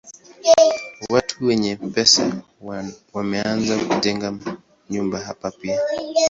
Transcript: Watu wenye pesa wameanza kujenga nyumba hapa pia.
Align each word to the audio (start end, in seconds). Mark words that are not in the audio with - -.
Watu 1.09 1.45
wenye 1.45 1.75
pesa 1.75 2.33
wameanza 3.13 3.77
kujenga 3.85 4.33
nyumba 4.89 5.19
hapa 5.19 5.51
pia. 5.51 5.79